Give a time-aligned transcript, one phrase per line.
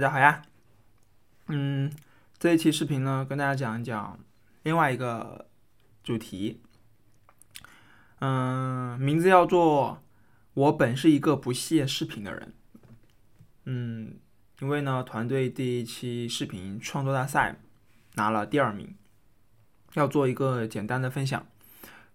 [0.00, 0.40] 大家好呀。
[1.48, 1.92] 嗯，
[2.38, 4.18] 这一期视频呢，跟大家讲一讲
[4.62, 5.46] 另外一个
[6.02, 6.62] 主题。
[8.20, 10.02] 嗯，名字叫做
[10.54, 12.54] “我本是一个不屑视频的人”。
[13.66, 14.14] 嗯，
[14.60, 17.60] 因为呢，团队第一期视频创作大赛
[18.14, 18.96] 拿了第二名，
[19.92, 21.46] 要做一个简单的分享，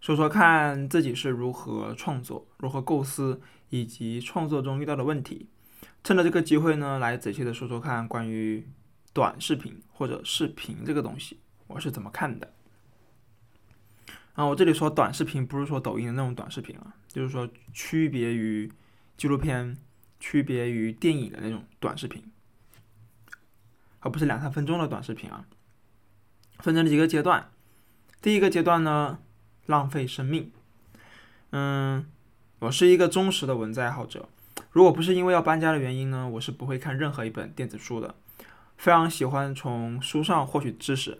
[0.02, 5.50] 说说看自己是如何创作、如何构思，以及创作中遇到的问题。
[6.06, 8.64] 趁着这个机会呢，来仔细的说说看关于
[9.12, 12.54] 短视频或者视频这个东西，我是怎么看的。
[14.36, 18.72] 啊，我这里说短视频不是说抖音的那种短视频啊，就是说区别于
[19.18, 19.76] 纪录片、
[20.20, 22.24] 区别于电影的那种短视频，
[24.02, 25.48] 而不是两三分钟的短视频啊。
[26.60, 27.50] 分成了几个阶段，
[28.22, 29.18] 第一个阶段呢，
[29.66, 30.52] 浪费生命。
[31.50, 32.06] 嗯，
[32.60, 34.30] 我是一个忠实的文字爱好者。
[34.76, 38.14] 如果不是因为要搬家的原因呢，我是不会看任何一本电子书的。
[38.76, 41.18] 非常喜欢从书上获取知识，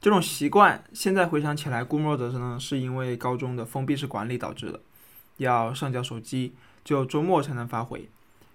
[0.00, 4.80] 这种习惯现在回想起来，估摸着呢是因为高中的封闭式管理导致的。
[5.36, 8.08] 要上交手机，只有周末才能发回，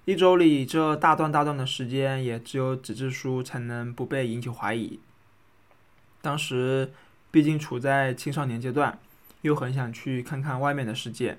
[0.04, 5.00] 一周里这大段大段的时间，也只有纸质书才能不被引起怀疑。
[6.22, 6.92] 当时
[7.32, 9.00] 毕竟处在青少年阶段，
[9.44, 11.38] 又很想去看看外面的世界。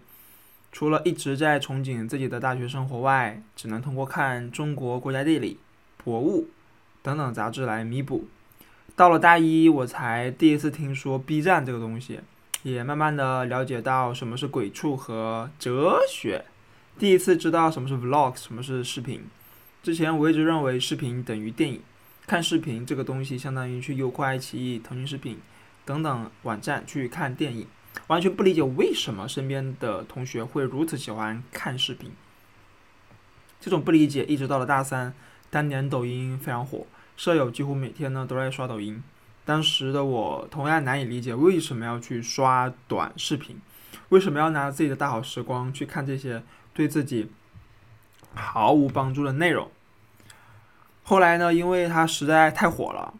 [0.72, 5.50] 除了一直在憧憬自己的大学生活外，只能通过看《中国国家地理》
[6.02, 6.44] 《博物》
[7.02, 8.24] 等等杂志来弥补。
[8.96, 12.20] 到了大一，我才第一次听说 B 站这个东西，
[12.62, 16.44] 也慢慢的了解到什么是鬼畜和哲学。
[16.98, 19.22] 第一次知道什么是 Vlog，什么是视频。
[19.82, 21.82] 之前我一直认为视频等于电影，
[22.26, 25.38] 看视频这个东西相当于去优酷、爱奇艺、腾讯视频
[25.84, 27.66] 等等网站去看电影。
[28.08, 32.10] 完全不理解为什么身边的同学会如此喜欢看视频。
[33.60, 35.14] 这种不理解一直到了大三，
[35.50, 36.86] 当年抖音非常火，
[37.16, 39.02] 舍友几乎每天呢都在刷抖音。
[39.44, 43.60] 当时的我同样难以理解为什么要去刷短视频，
[44.08, 46.42] 为什么要拿自己的大好时光去看这些
[46.72, 47.30] 对自己
[48.34, 49.70] 毫无帮助的内容。
[51.04, 53.14] 后来呢，因为它实在太火了，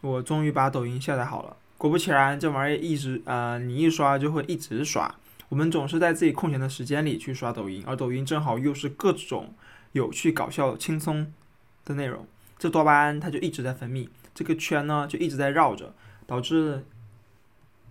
[0.00, 1.56] 我终于把抖音下载好了。
[1.84, 5.14] 果不其然，这玩意一直呃，你一刷就会一直刷。
[5.50, 9.52] 我们总是在自己空闲的时间里去刷抖音，而抖音正好又是各种
[9.92, 11.30] 有趣、搞笑、轻松
[11.84, 12.26] 的内容，
[12.58, 15.94] 这多巴胺它就一直在分泌，这个圈呢就一直在绕着，
[16.26, 16.86] 导致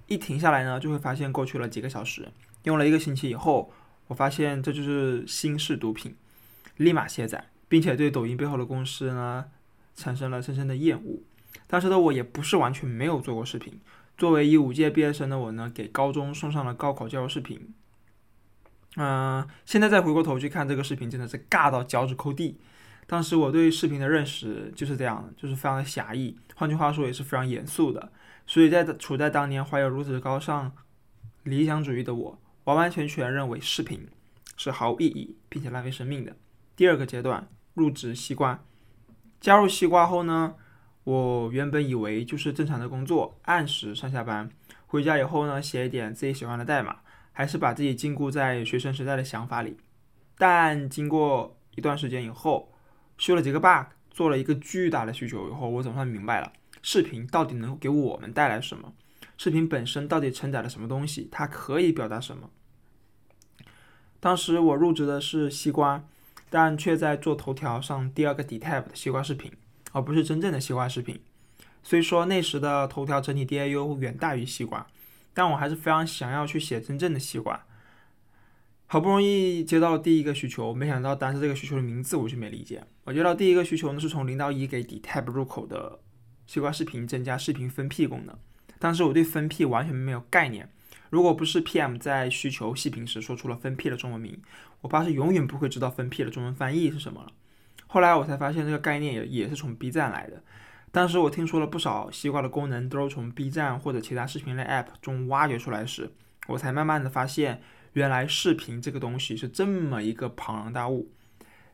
[0.08, 2.28] 一停下来呢，就会发现过去了几个小时。
[2.64, 3.72] 用了一个星期以后，
[4.08, 6.16] 我发现这就是新式毒品，
[6.78, 9.46] 立马卸载，并且对抖音背后的公司呢
[9.94, 11.20] 产生了深深的厌恶。
[11.68, 13.80] 当时的我也不是完全没有做过视频。
[14.16, 17.74] 作为一五届毕业生的我呢，给高中送上了高考教育视频。
[18.96, 22.60] 嗯，现在再回过头去看这个视频，真的是尬到脚趾抠地。
[23.08, 26.38] 当时我对视频的认识就是这样的，就是非常的狭义。
[26.56, 28.12] 换句话说，也是非常严肃的。
[28.46, 30.72] 所以在处在当年怀有如此高尚
[31.42, 34.08] 理想主义的我，完完全全认为视频
[34.56, 36.36] 是毫无意义并且浪费生命的。
[36.76, 38.64] 第二个阶段，入职西瓜。
[39.42, 40.54] 加入西瓜后呢？
[41.04, 44.50] 我原本以为就是正常的工作，按时上下班，
[44.88, 46.98] 回家以后呢，写一点自己喜欢的代码，
[47.32, 49.78] 还是把自己禁锢在学生时代的想法里。
[50.38, 52.72] 但经过一段时间以后，
[53.18, 58.94] 修了几个 bug，做了一个巨大的需求以后，我总算明白了，视频到底能给我们带来什么？
[59.38, 61.28] 视频本身到底承载了什么东西？
[61.32, 62.50] 它可以表达什么？
[64.22, 66.06] 当时我入职的是西瓜，
[66.50, 69.52] 但却在做头条上第二个底 tab 的西瓜视频。
[69.94, 71.18] 而不是真正的西瓜视频。
[71.82, 74.86] 虽说那时的头条整体 DAU 远大于西瓜，
[75.34, 77.66] 但我还是非常想要去写真正的西瓜。
[78.86, 82.84] 好不容易接到第一个需求，没想到当时这个需求的名字我就没理解。
[83.06, 86.00] 我接到第一个需求呢，是从零到一给底 tab 入口的
[86.46, 88.38] 西瓜视频增加视频分 P 功能。
[88.80, 90.70] 当时我对分 P 完全没有概念，
[91.10, 94.40] 如果不是 PM 在需求细评时说出了分 P 的中文名，
[94.82, 97.32] 我怕是永远不会知道分 P 的中文翻译是什么了。
[97.94, 100.42] 后来我才发现这个概念也也是从 B 站来的。
[100.90, 106.10] 当时我听说了不少西瓜的功能都是从 B 站或者其他视频类 App 中挖掘出来时，
[106.48, 107.62] 我才慢慢的发现，
[107.92, 111.12] 原来视频这个东西是这么一个庞然大物。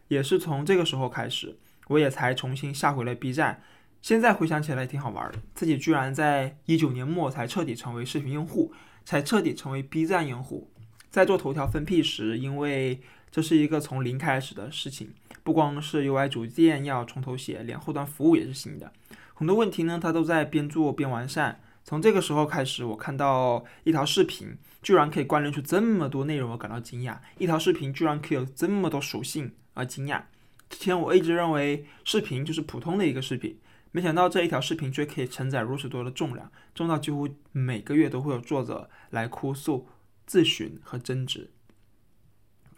[0.09, 1.57] 也是从这个时候开始，
[1.87, 3.63] 我也才重新下回了 B 站。
[4.01, 8.73] 现在回想起来挺好玩的，自己居然在一九年末才彻底成为视频用户，
[9.05, 10.69] 才彻底成为 B 站用户。
[11.09, 12.99] 在做头条分 P 时，因为
[13.31, 15.13] 这是一个从零开始的事情。
[15.49, 18.93] 不光是 UI 组件要从头写，连后端服务也是新的。
[19.33, 21.59] 很多问题呢，它都在边做边完善。
[21.83, 27.17] 从这个时候开始，我看到一条视频居然可以关联出这么多内容，我感到惊讶。
[27.39, 30.21] 一条视频居然可以有这么多属性而惊讶。
[30.69, 33.57] 之前我一直认为视频就是普通的一个视频，
[33.91, 39.87] 没想到这一条视频却可以承载如此多的重量，重到几乎每个月都会有作者来哭诉、
[40.27, 41.49] 自询和争执。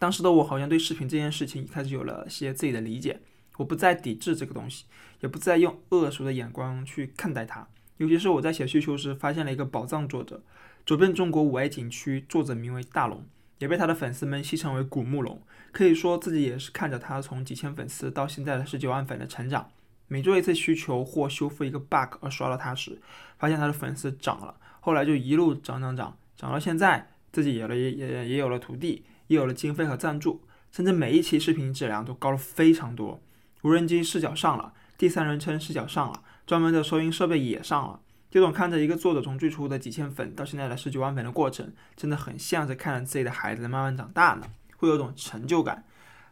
[0.02, 3.20] 当时的我好像对视频这件事情开始有了些自己的理解，
[3.56, 4.84] 我不再抵制这个东西，
[5.20, 7.68] 也不再用恶俗的眼光去看待它。
[7.98, 10.42] 尤其是我在写需求时，发现了一个宝藏作者，
[10.84, 13.24] 走遍中国五 A 景区，作者名为大龙，
[13.58, 15.40] 也被他的粉丝们戏称为古墓龙。
[15.70, 19.70] 可以说自己也是看着他从几千粉丝到现在的十九万粉的成长。
[20.08, 23.00] 每做一次需求或修复一个 bug 而刷到他时，
[23.38, 29.04] 发现他的粉丝涨了，后来就一路涨涨涨，涨到现在，自己有了也也也有了徒弟。
[29.32, 33.20] 也有了经费和赞助，甚至每一期视频质量都高了非常多。
[33.62, 38.00] 无人机视角上了，第三人称视角上了，专门的收音设备也上了。
[38.30, 44.46] 这种看着一个作者从最初的几千粉到现在的十几万粉的过程，真的很像是看着自己的孩子慢慢长大呢，
[44.76, 45.84] 会有种成就感。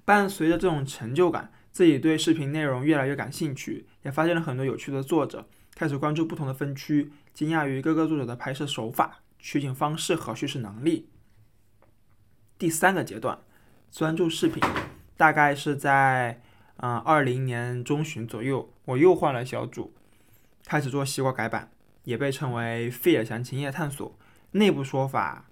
[0.05, 11.08] 伴随着这种成就感，自己对视频内容越来越感兴趣，也发现了很多有趣的作者，开始关注不同的分区，惊讶于各个作者的拍摄手法、取景方式和叙事能力。
[12.60, 13.38] 第三个阶段，
[13.90, 14.62] 专注视频，
[15.16, 16.42] 大概是在
[16.76, 19.94] 嗯二零年中旬左右，我又换了小组，
[20.66, 21.70] 开始做西瓜改版，
[22.04, 24.14] 也被称为费尔详情业探索。
[24.50, 25.46] 内部说法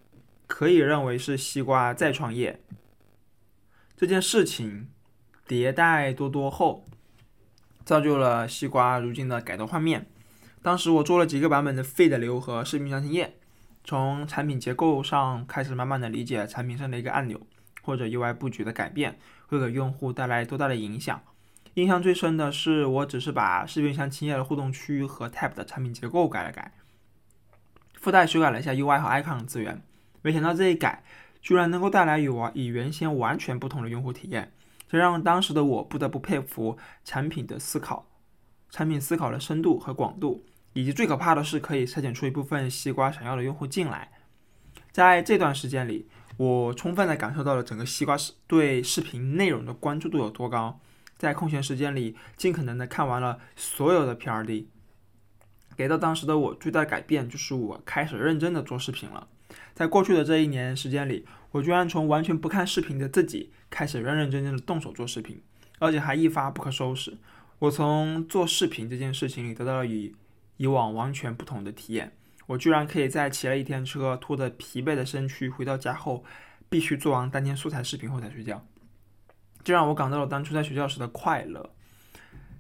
[0.46, 2.60] 可以认为是西瓜再创业。
[3.96, 4.90] 这件事情
[5.46, 6.84] 迭代多多后，
[7.86, 10.10] 造就了西瓜如今的改头换面。
[10.60, 13.37] 当时我做了几个版本的 Feed 流和视频详情页。
[13.88, 17.40] 从产品结构上开始，慢慢的理解产品上的一个按钮
[17.80, 21.18] 或者 UI 布局的改变会给用户带来多大的影响。
[21.72, 26.70] 印象最深的是，我只是把视频详情页的互动区和 Tab 的产品结构改了改，
[27.94, 29.80] 附带修改了一下 UI 和 Icon 资源。
[30.20, 31.02] 没想到这一改，
[31.40, 34.52] 居然能够带来与我与原先完全不同的用户体验，
[34.86, 38.04] 这让当时的我不得不佩服产品的思考，
[38.68, 40.44] 产品思考的深度和广度。
[40.78, 44.12] 以及最可怕的是，可以筛选出一部分西瓜想要的用户进来。
[44.92, 50.78] 在这段时间里，我充分的感受到了整个西瓜视对视频内容的关注度有多高。
[51.16, 54.66] 在空闲时间里，尽可能的看完了所有的 PRD。
[55.76, 59.26] 给到当时的我最大的改变，就是我开始认真的做视频了。
[59.74, 65.42] 在过去的这一年时间里，我居然从完全不看视频的自己，开始认认真真的动手做视频，
[65.80, 67.18] 而且还一发不可收拾。
[67.58, 70.14] 我从做视频这件事情里得到了与
[70.58, 72.12] 以往完全不同的体验，
[72.46, 76.22] 我居然可以在骑了一天车，拖着疲惫的身躯回到家后，
[76.68, 78.64] 必须做完当天素材视频后才睡觉，
[79.64, 81.70] 这让我感到了当初在学校时的快乐。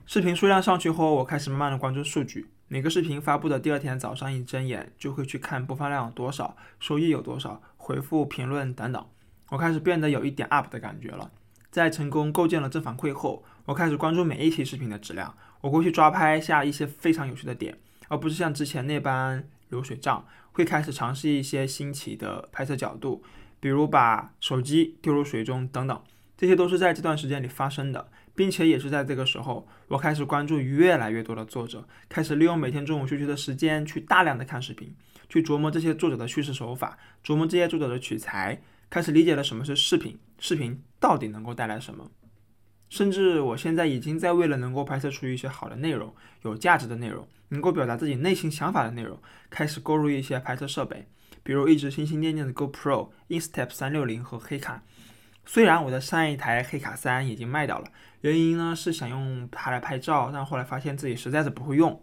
[0.06, 9.06] 视频数量上去后，我开始慢慢的关注数据，每个视频发布的第二天早上一睁眼，就会去看播放量多少，收益有多少，回复评论等等，
[9.50, 11.30] 我开始变得有一点 up 的感觉了。
[11.70, 17.76] 在成功构建了正反馈后，我开始关注每一期视频的质量，我会去抓拍下一些非常有趣的点。
[18.08, 23.22] 而不是像之前那般流水账，会开始尝试一些新奇的拍摄角度，
[23.60, 26.02] 比如把手机丢入水中等等，
[26.36, 34.94] 这些都是在这段时间里发生的，并且也是在这个时候，我开始关注越来越多的作者，开始利用每天中午休息的时间去大量的看视频，
[35.28, 42.10] 去琢磨这些作者的叙事手法，琢磨这些作者的取材，开始理解了什么是视频，视频到底能够带来什么。
[42.88, 51.06] 甚至我现在已经在为了能够拍摄出一些好的内容、有价值的内容、能够表达自己内心想法的内容，开始购入一些拍摄设备，
[51.42, 54.82] 比如一直心心念念的 GoPro、Instax 三六零和黑卡。
[55.44, 57.90] 虽然我的上一台黑卡三已经卖掉了，
[58.20, 62.02] 原因呢是想用它来拍照，但后来发现自己实在是不会用。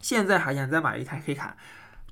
[0.00, 1.56] 现在还想再买一台黑卡，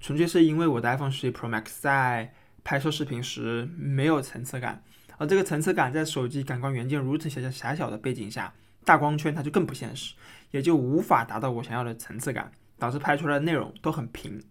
[0.00, 2.33] 纯粹是因为我的 iPhone 十一 Pro Max 在
[2.64, 4.83] 拍摄视频时没有层次感。
[5.23, 8.52] 而这个层次感在手机感光元件如此狭小狭小的背景下，
[8.85, 10.14] 大光圈它就更不现实，
[10.50, 14.43] 也就无法达到我想要的层次感，导致拍出来的内容都很平。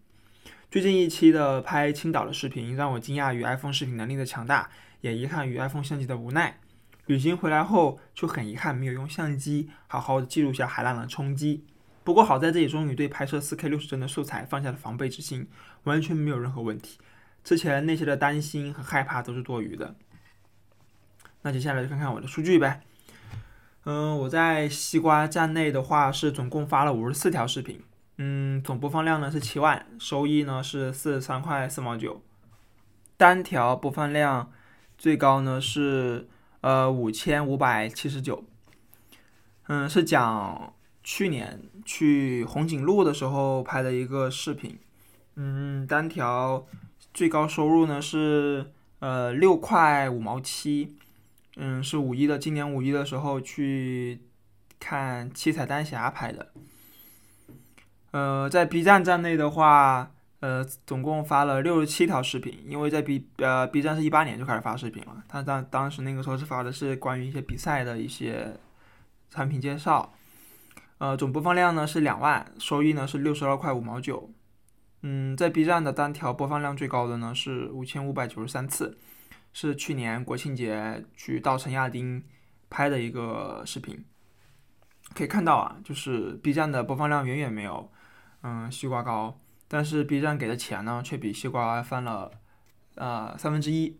[0.70, 4.70] 最近一期的拍青岛的视频让我惊讶于 iPhone 视频能力的强大，
[5.02, 6.58] 也遗憾于 iPhone 相机的无奈。
[7.04, 11.66] 旅行回来后就很遗憾没有用相机好好的记录下海浪的冲击。
[12.02, 15.46] 不过好在这里终于对拍摄 4K 六十帧的素材放下了防备之心，
[15.82, 16.98] 完全没有任何问题。
[17.44, 19.94] 之前那些的担心和害怕都是多余的。
[21.42, 22.80] 那接下来就看看我的数据呗。
[23.84, 27.82] 嗯，我在西瓜站内的话是总共发了五十四条视频，
[28.18, 32.22] 嗯，总播放量呢是七万，收益呢是四十三块四毛九，
[33.16, 34.52] 单条播放量
[34.96, 36.28] 最高呢是
[36.60, 38.44] 呃五千五百七十九。
[39.66, 40.72] 嗯，是讲
[41.02, 44.78] 去年去红景路的时候拍的一个视频，
[45.34, 46.64] 嗯，单条
[47.12, 48.70] 最高收入呢是
[49.00, 50.96] 呃六块五毛七。
[51.56, 54.20] 嗯，是五一的，今年五一的时候去
[54.80, 56.52] 看七彩丹霞拍的。
[58.10, 68.54] 呃，在 B 站站内的话，呃，总共发了六十七条视频，因为在 B 呃 B 站是一八年就开始发视频了，他当当时那个时候是发的是关于一些比赛的一些
[69.30, 70.14] 产品介绍。
[70.98, 74.30] 呃，总播放量呢是两万，收益呢是六十二块五毛九。
[75.02, 78.98] 嗯，在 B 站的单条播放量最高的呢是五千五百九十三次。
[79.52, 82.24] 是去年国庆节去稻城亚丁
[82.70, 84.02] 拍的一个视频，
[85.14, 87.92] 可以看到啊，就是 B 站的播放量远远没有
[88.42, 92.30] 嗯西瓜高，但是 B 站给的钱呢却比西瓜翻了
[92.94, 93.98] 呃三分之一。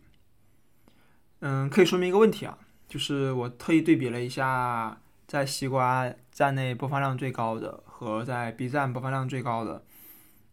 [1.41, 9.85] 嗯，可以说明一个问题啊，就是我特意对比了一下，在西瓜站内播放量最高的和在 B 站播放量最高的，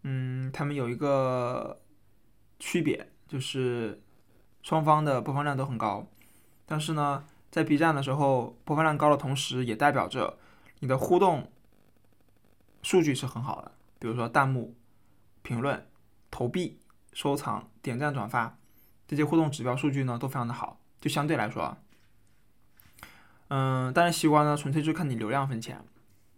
[0.04, 1.82] 嗯，他们有一个
[2.60, 4.02] 区别就是。
[4.62, 6.08] 双方的播放量都很高，
[6.66, 10.38] 但是呢，在 B 站的时候，播放量高的同时，也代表着
[10.80, 11.52] 你的互动
[12.82, 13.72] 数据是很好的。
[14.00, 14.76] 比如说弹幕、
[15.42, 15.88] 评论、
[16.30, 16.80] 投币、
[17.14, 18.58] 收藏、点赞、转发
[19.08, 20.80] 这些互动指标数据呢，都非常的好。
[21.02, 21.78] 就相对来说，
[23.48, 25.84] 嗯，但是西瓜呢，纯粹就看你流量分钱。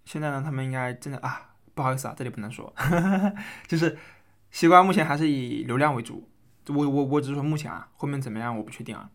[0.05, 2.73] 现在呢，他们应该真的啊，不好意思啊，这里不能说，
[3.67, 3.97] 就是
[4.51, 6.30] 西瓜目前还是以流量为主。
[6.67, 9.09] 我我我只是说目前啊，后面怎么样我不确定啊，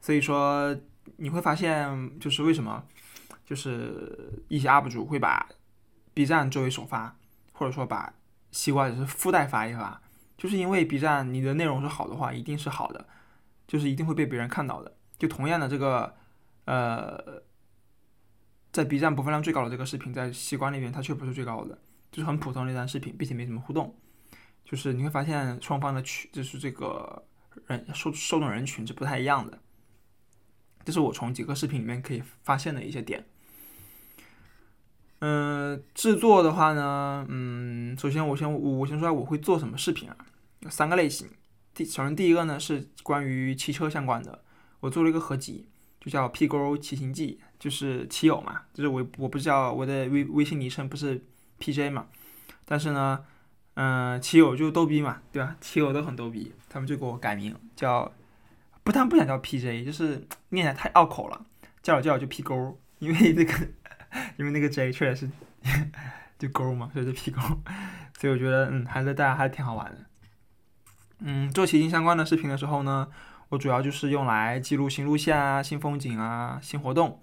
[0.00, 0.76] 所以说
[1.16, 2.84] 你会发现就是为什么，
[3.46, 5.48] 就是一些 UP 主会把
[6.14, 7.16] B 站作为首发，
[7.52, 8.12] 或者说把
[8.50, 10.00] 西瓜只是附带发一发，
[10.36, 13.06] 就是因为 B 站你的内容是好的话，一定是好的，
[13.66, 14.94] 就是一定会被别人看到的。
[15.18, 16.14] 就同样的这个
[16.64, 17.42] 呃，
[18.72, 21.78] 在 B 站播放量最高的这个视频，在西瓜那边它却不是最高的，
[22.10, 23.94] 就是很普通的一段视频，并且没什么互动。
[24.68, 27.24] 就是你会发现双方的群，就是这个
[27.68, 29.58] 人受受众人群是不太一样的，
[30.84, 33.24] 这是我从几个视频里面可以发现的一些点。
[35.20, 40.16] 嗯，制作的话呢，嗯，首先我先我我先说下我会做什么视频啊，
[40.68, 41.30] 三个类型。
[41.72, 44.44] 第首先第一个呢是关于汽车相关的，
[44.80, 45.66] 我做了一个合集，
[45.98, 51.24] 就叫 P 勾骑行记，就是骑友嘛，就是我我不是叫我的微微信昵称不是
[51.58, 52.08] PJ 嘛，
[52.66, 53.24] 但是呢。
[53.80, 55.56] 嗯，骑友就逗逼嘛，对吧？
[55.60, 58.10] 骑友都很逗逼，他们就给我改名叫，
[58.82, 61.46] 不，但不想叫 PJ，就是 念起来太拗口了，
[61.80, 63.52] 叫着叫着就 P 勾，因为那个，
[64.36, 65.30] 因为那个 J 确实
[65.62, 65.80] 是
[66.40, 67.40] 就勾嘛，所以就 P 勾，
[68.18, 69.98] 所以我觉得嗯，还是大家还是挺好玩的。
[71.20, 73.06] 嗯，做骑行相关的视频的时候呢，
[73.50, 77.20] 我主要就是用来记录新路线啊、新风景啊、新活动，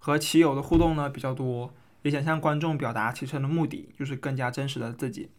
[0.00, 5.30] 和骑友的互动呢比较多，也想向观众表达骑车的目的，就是更加真实的自己。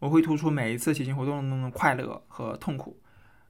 [0.00, 3.00] 我会突出每一次骑行活动中的快乐和痛苦，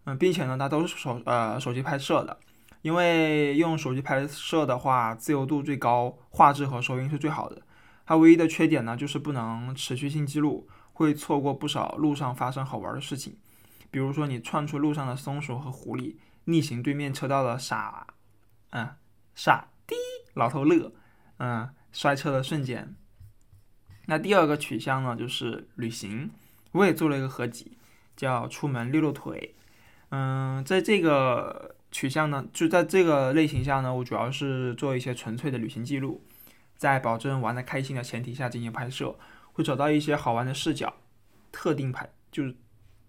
[0.04, 2.36] 嗯，并且呢，它都是手呃手机拍摄的，
[2.82, 7.62] 因为用手机拍摄的话，自由度最高，画质和收音是最好的。
[8.04, 13.36] 它唯一的缺点呢，就是不能持续性记录，会错过不少路上发生好玩的事情，
[13.90, 16.16] 比如说你窜出路上的松鼠和狐狸，
[16.46, 18.08] 逆行对面车道的傻，
[18.70, 18.96] 嗯，
[19.36, 19.94] 傻滴
[20.34, 20.92] 老头乐，
[21.38, 22.96] 嗯，摔车的瞬间。
[24.06, 26.28] 那第二个取向呢，就是旅行。
[26.72, 27.76] 我也做了一个合集，
[28.16, 29.54] 叫“出门溜溜腿”。
[30.10, 36.24] 嗯，在这个取向呢，就在这个类型下呢，我主要是做一些纯粹的旅行记录，
[36.76, 39.16] 在保证玩的开心的前提下进行拍摄，
[39.52, 40.94] 会找到一些好玩的视角，
[41.52, 42.54] 特定拍就是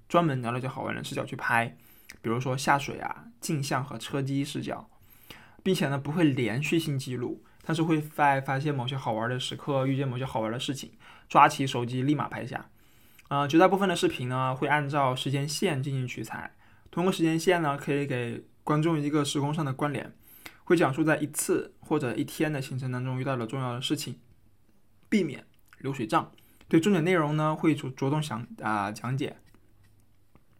[0.07, 1.75] 专门聊那些好玩的视角去拍，
[2.21, 4.89] 比如说下水啊、镜像和车机视角，
[5.63, 7.43] 并且呢不会连续性记录。
[7.63, 10.91] 但是会在发现某些好玩的时刻，遇见某些好玩的事情，
[11.29, 12.67] 抓起手机立马拍下。
[13.31, 16.53] 呃，绝大部分的视频呢，会按照时间线进行取材。
[16.91, 20.13] 通过时间线呢，可以给观众一个时空上的关联，
[20.65, 24.19] 会讲述在一次或者一天的行程当中遇到的重要的事情，
[25.07, 25.45] 避免
[25.77, 26.29] 流水账。
[26.67, 29.37] 对重点内容呢，会着着重详啊讲解。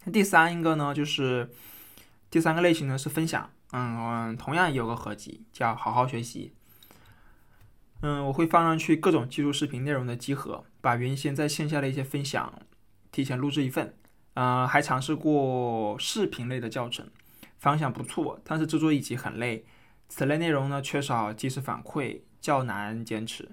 [0.06, 1.52] 那第三一个呢，就是
[2.30, 3.50] 第三个类型呢是分享。
[3.74, 6.54] 嗯，同样也有个合集叫好好学习。
[8.02, 12.54] 嗯，我会放上去各种技术视频内容的集合，把原先在线下的一些分享
[13.12, 13.96] 提前录制一份。
[14.34, 17.06] 呃，还尝试过视频类的教程，
[17.60, 19.66] 反响不错，但是制作一集很累。
[20.08, 23.50] 此类内容呢，缺少及时反馈，较难坚持。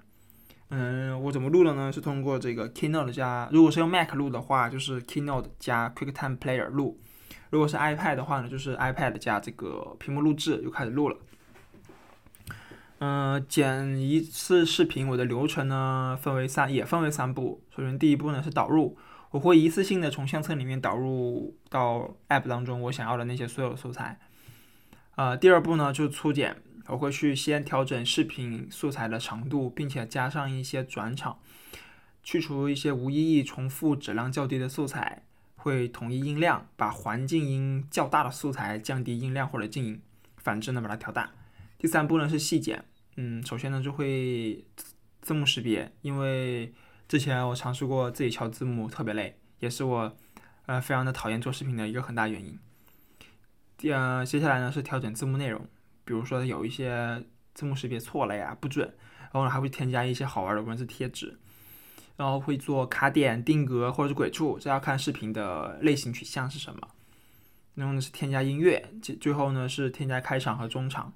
[0.70, 1.92] 嗯，我怎么录的呢？
[1.92, 6.96] 是通过这个 Keynote 加，如果是用 Mac 录的话，就是 Keynote 加 QuickTime Player 录；
[7.50, 11.16] 如果是 iPad 的话呢，就是 iPad 加这个屏幕录制，就开始录了。
[13.00, 17.62] 嗯，剪一次视频，我的流程呢分为三，也分为三步。
[17.70, 18.98] 首先，第一步呢是导入，
[19.30, 24.18] 我会一次性的从相册里面导入到 App 当中我想要的那些所有素材。
[25.14, 26.56] 呃，第二步呢就是粗剪，
[26.88, 31.38] 我会去先调整视频素材的长度，并且加上一些转场，
[32.24, 35.22] 去除一些无意义、重复、质量较低的素材，
[35.54, 40.00] 会统一音量，把环境音较大的素材降低音量或者静音，
[40.36, 41.30] 反之呢把它调大。
[41.78, 42.84] 第三步呢是细剪，
[43.16, 44.64] 嗯，首先呢就会
[45.22, 46.74] 字幕识别，因为
[47.06, 50.16] 之前我尝试过自己敲字幕特别累，也是我
[50.66, 52.58] 呃非常的讨厌做视频的一个很大原因。
[53.76, 55.68] 第呃，接下来呢是调整字幕内容，
[56.04, 61.38] 比如说有一些字幕识别错了呀，不准，然后呢还会添加一些好玩的文字贴纸，
[62.16, 66.88] 然后会做卡点、定格或者是鬼畜，这要看视频的类型取向是什么。
[67.76, 71.12] 然后呢是添加音乐，最最后呢是添加开场和中场。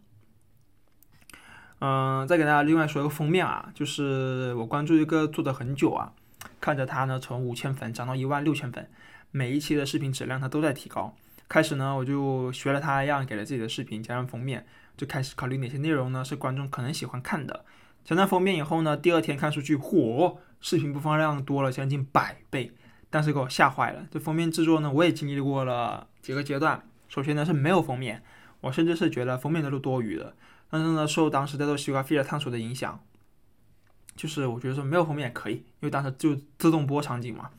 [1.84, 6.12] 嗯，再给大家另外说一个封面啊，就是我关注一个作者很久啊，
[6.60, 8.88] 看着他呢从五千粉涨到一万六千粉，
[9.32, 11.12] 每一期的视频质量他都在提高。
[11.48, 14.64] 开始呢，我就学了他一样，给了自己的视频加上封面，
[14.96, 17.64] 就开始考虑哪些内容呢是观众可能喜欢看的。
[18.04, 22.70] 加上封面以后呢，第二天看数据，嚯，视频播放量多了将近百倍，
[23.10, 24.06] 但是给我吓坏了。
[24.08, 26.80] 这封面制作呢，我也经历过了几个阶段。
[27.08, 28.22] 首先呢是没有封面，
[28.60, 30.32] 我甚至是觉得封面都是多余的。
[30.72, 32.98] 但是呢，受当时在做西瓜 feed 探索的影响，
[34.16, 37.50] 就是我觉得说没有封面也可以，因为当时就自动播场景嘛。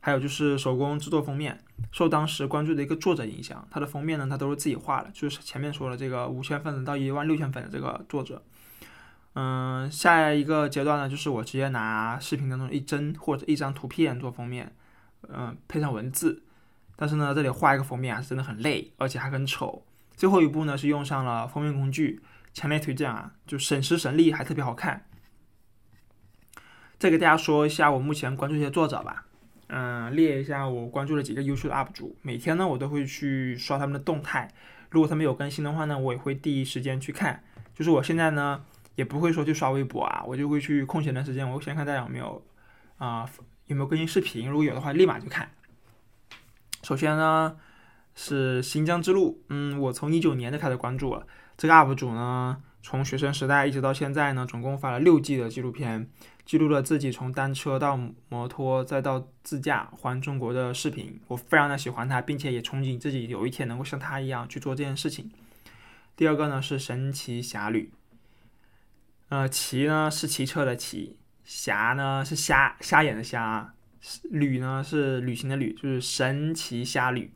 [0.00, 1.58] 还有就是手工制作封面，
[1.92, 8.42] 受当时关注的一个作者影响，他的封面呢，他都是自己画的，就是前面说的这个五千粉到一万六千粉的这个作者。
[9.34, 14.74] 嗯，下一个阶段呢，就是我直接拿视频当中一帧或者一张图片做封面，
[15.28, 16.42] 嗯，配上文字。
[16.96, 19.82] 但是呢，这里画一个封面啊，真的很累，而且还很丑。
[20.16, 22.20] 最后一步呢，是用上了封面工具，
[22.52, 25.06] 强烈推荐啊，就省时省力，还特别好看。
[26.98, 29.26] 再给大家说一下我目前关注一些作者吧。
[29.68, 34.52] 嗯，列一下我关注的几个优秀的 UP 主，每天呢我都会去刷他们的动态，
[34.90, 37.42] 如果他们有更新的话呢，我也会第一时间去看。
[37.74, 38.62] 就是我现在呢
[38.96, 42.44] 也不会说去刷微博啊，我就会去空闲的时间，我先看大家有没有
[42.98, 43.26] 啊
[43.66, 45.50] 有没有更新视频，如果有的话立马就看。
[46.82, 47.56] 首先呢
[48.14, 56.08] 是新疆之路，嗯，我从一九年就开始关注了这个 UP 主呢，从学生时代一直到现在呢，总共发了六季的纪录片。
[56.44, 57.96] 记录了自己从单车到
[58.28, 65.30] 摩托再到自驾环中国的视频，我非常的喜欢他，并且也憧憬自己有一天能够像他一样去做这件事情。
[66.16, 67.92] 第二个呢是神奇侠侣，
[69.28, 73.72] 呃，骑呢是骑车的骑，侠呢是瞎瞎眼的瞎，
[74.28, 77.30] 旅呢是旅行的旅，就是神奇侠侣。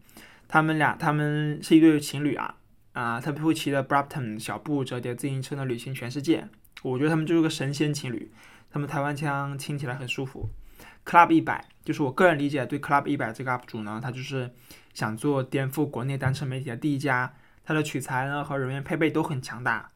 [0.49, 2.57] 他们俩他们是一对情侣啊
[2.97, 6.49] 啊，他们会骑着 Brampton 小布折叠自行车呢旅行全世界，
[6.83, 8.33] 我觉得他们就是个神仙情侣。
[8.71, 10.49] 他们台湾腔听起来很舒服。
[11.05, 14.51] Club 一百就是我个人理解对 Club 一百这个 UP 主呢，他就是
[14.95, 17.35] 想做颠覆国内单车媒体的第一家。
[17.67, 19.91] 他的取材呢和人员配备都很强大。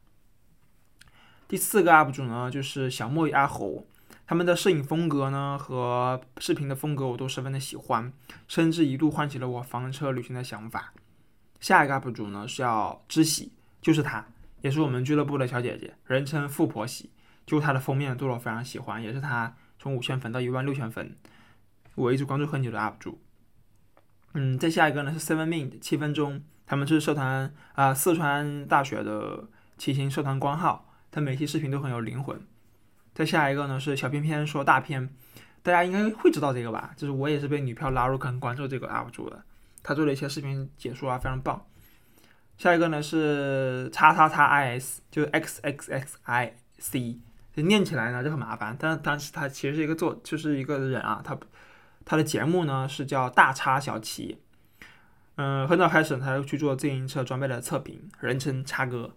[1.48, 3.86] 第四个 UP 主呢就是小莫与阿猴，
[4.26, 8.12] 他们的摄影风格呢和视频的风格我都十分的喜欢，
[8.46, 10.92] 甚至一度唤起了我房车旅行的想法。
[11.60, 14.26] 下一个 UP 主呢是要知喜，就是她，
[14.62, 17.10] 也是我们俱乐部的小姐姐，人称富婆喜。
[17.46, 21.16] 就她的封面，做了我非常喜欢，也是她从五千粉到一万六千粉，
[21.96, 23.20] 我一直关注很久的 UP 主。
[24.34, 32.40] 嗯，再下一个呢是 Seven Min 七分钟，他们是社团啊，四川大学的骑行社团官号，他每期视频都很有灵魂。
[33.12, 35.12] 再下一个呢是小片片说大片，
[35.62, 36.92] 大家应该会知道这个吧？
[36.96, 39.42] 就是我也是被女票拉入坑关注这个 UP 主的，
[39.82, 41.66] 他做了一些视频解说啊，非常棒。
[42.58, 47.18] 下一个呢是叉叉叉 IS，就是 X X X I C。
[47.52, 51.36] 就念起来呢就很麻烦，但但是他其实是一个做就是一个人啊，他
[52.04, 54.38] 他的节目呢是叫大叉小齐，
[55.34, 59.16] 嗯，很早开始他就去做自行车装备的测评，人称叉哥。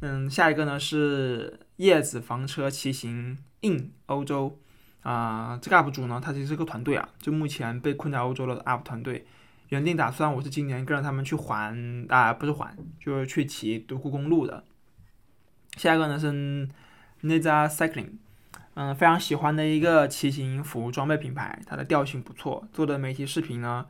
[0.00, 4.58] 嗯，下一个呢是叶子房车骑行 in 欧洲
[5.02, 9.26] 啊，这个 UP 主呢他其实是个团队啊，就目前被困在欧洲的 UP 团队，
[9.68, 14.64] 原定打算我是今年跟着他们去环啊不是环，就是去骑独库公路的。
[15.76, 16.68] 下一个呢是。
[17.20, 18.10] Niza Cycling，
[18.74, 23.84] 嗯，非常喜欢的一个骑行服装备品牌，它的调性不错，做的媒体视频呢，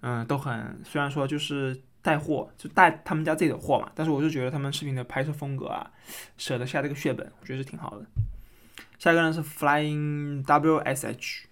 [0.00, 5.90] 嗯，都很，虽然说就是带货，就带他们家自己的货嘛，但是我就觉得他们视频的拍摄风格啊，
[6.38, 8.06] 舍得下这个血本，我觉得是挺好的。
[8.98, 11.42] 下一个呢是 Flying WSH，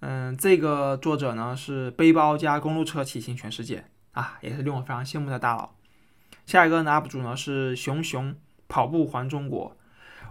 [0.00, 5.74] 嗯，这个作者呢是背包加公路车骑行全世界啊，也是令我非常羡慕的大佬。
[6.46, 8.34] 下一个呢 UP 主呢是熊熊
[8.68, 9.76] 跑步环中国。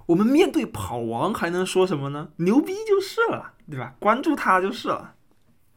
[0.08, 2.29] 我们面对跑王还能说什么呢？
[2.38, 3.93] 牛逼就是了，对吧？
[3.99, 5.13] 关注他就是了。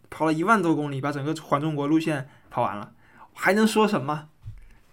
[0.08, 2.92] 跑了一万多公里，把整个环中国路线跑完了，
[3.34, 4.28] 还能说什么？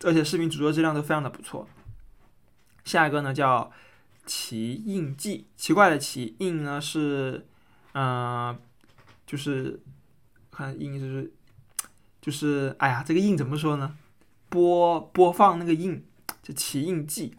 [0.03, 1.67] 而且视频主作质量都非常的不错。
[2.83, 3.71] 下一个呢叫
[4.25, 7.47] 奇印记，奇怪的奇印呢是，
[7.93, 8.57] 嗯，
[9.29, 9.79] 就是
[10.49, 11.31] 看印就是
[12.19, 13.95] 就是哎呀，这个印怎么说呢？
[14.49, 16.03] 播播放那个印，
[16.41, 17.37] 就奇印记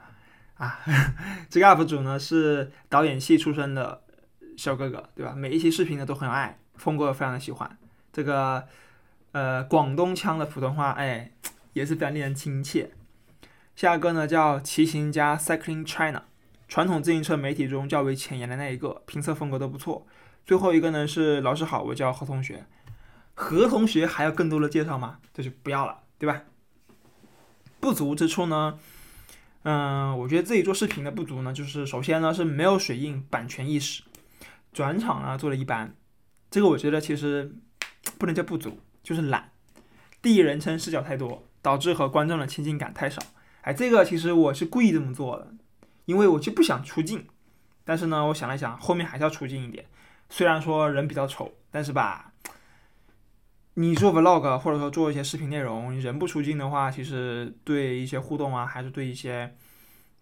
[0.55, 0.79] 啊。
[1.51, 4.05] 这个 UP 主呢是导演系出身的
[4.57, 5.33] 小哥哥，对吧？
[5.33, 7.77] 每一期视频呢都很有爱，风格非常的喜欢。
[8.13, 8.69] 这个
[9.33, 11.33] 呃广东腔的普通话，哎，
[11.73, 12.93] 也是非常令人亲切。
[13.75, 16.23] 下一个呢叫骑行家 Cycling China，
[16.69, 20.07] 传统自行车媒体中较为前沿的那一个，评测风格都不错。
[20.45, 22.65] 最后一个呢是老师好，我叫何同学。
[23.35, 25.19] 何同学还要更多的介绍吗？
[25.33, 26.43] 这就不要了，对吧？
[27.79, 28.79] 不足之处呢，
[29.63, 34.03] 嗯，我觉得自己做视频的不足呢，就是首先呢是没有水印版权意识，
[34.73, 35.95] 转场呢做的一般，
[36.51, 37.55] 这个我觉得其实
[38.19, 39.53] 不能叫不足，就是懒。
[40.21, 43.23] 第一人称视角太多，导致和观众的亲近感太少。
[43.63, 45.55] 哎，这个其实我是故意这么做的，
[46.05, 47.27] 因为我就不想出镜。
[47.85, 49.87] 但是呢，我想了想，后面还是要出镜一点。
[50.31, 52.33] 虽然说人比较丑，但是吧，
[53.75, 59.55] 你做 vlog 或者说做一些视频内容，人不出镜的话，其实对一些互动啊，还是对一些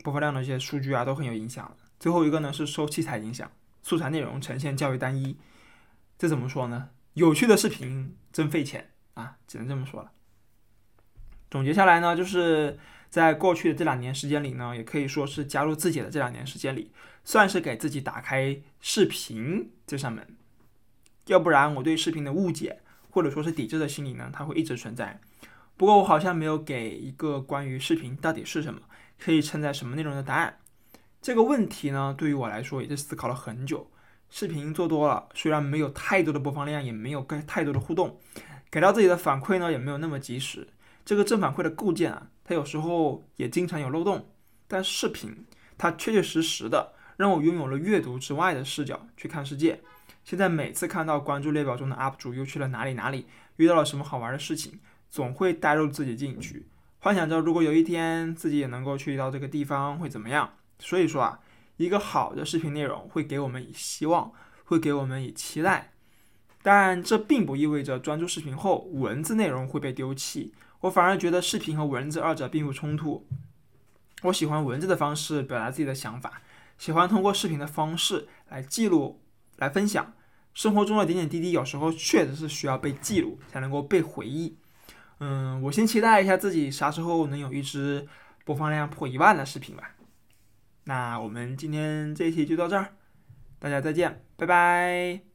[0.02, 1.70] 播放量的一些数据啊，都很有影响。
[2.00, 3.48] 最后一个呢是受器材影响，
[3.82, 5.36] 素材内容呈现较为单一。
[6.18, 6.88] 这怎么说呢？
[7.12, 10.10] 有趣的视频真费钱啊，只能这么说了。
[11.50, 12.78] 总结下来呢，就是。
[13.10, 16.92] 在过去的这两年时间里呢，也可以说是加入自己的这两年时间里，
[17.24, 20.26] 算是给自己打开视频这扇门。
[21.26, 25.20] 要不然我对视频的误解或者说是抵制的心理呢，它会一直存在。
[25.76, 28.80] 不过我好像没有给一个关于视频到底是什么，
[29.18, 30.58] 可以承载什么内容的答案。
[31.22, 33.90] 这个问题呢，对于我来说也是思考了很久。
[34.30, 38.18] 视频做多了，虽然没有太多的播放量，也没有太太多的互动，
[38.70, 40.68] 给到自己的反馈呢，也没有那么及时。
[41.04, 42.28] 这个正反馈的构建啊。
[42.48, 44.26] 它有时候也经常有漏洞，
[44.66, 45.44] 但视频
[45.76, 49.82] 它确确实实的让我拥有了阅读之外的视角去看世界。
[50.24, 54.80] 现在每次看到关注列表中的 UP 主又去了哪里哪里，遇到了什么好玩的事情，
[55.10, 56.66] 总会带入自己进去，
[57.00, 60.54] 幻想着如果有一天自己也能够去到这个地方会怎么样。
[60.78, 61.40] 所以说啊，
[61.76, 64.32] 一个好的视频内容会给我们以希望，
[64.64, 65.92] 会给我们以期待，
[66.62, 70.54] 但这并不意味着专注视频后文字内容会被丢弃。
[70.80, 73.26] 我反而觉得视频和文字二者并不冲突。
[74.22, 76.42] 我喜欢文字的方式表达自己的想法，
[76.76, 79.20] 喜欢通过视频的方式来记录、
[79.56, 80.12] 来分享
[80.54, 81.52] 生活中的点点滴滴。
[81.52, 84.56] 有时候确实是需要被记录，才能够被回忆。
[85.20, 88.06] 嗯，我先期待一下自己啥时候能有一支
[88.44, 89.94] 播放量破一万的视频吧。
[90.84, 92.94] 那我们今天这一期就到这儿，
[93.58, 95.27] 大家再见，拜拜。